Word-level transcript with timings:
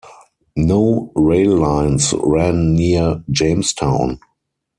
No 0.55 1.11
rail 1.15 1.55
lines 1.59 2.11
ran 2.23 2.73
near 2.73 3.23
Jamestown. 3.29 4.17